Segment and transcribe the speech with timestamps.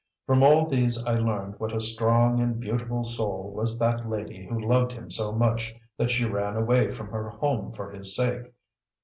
[0.25, 4.59] From all these I learned what a strong and beautiful soul was that lady who
[4.67, 8.51] loved him so much that she ran away from her home for his sake.